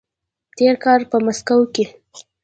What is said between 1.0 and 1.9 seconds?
په مسکو کې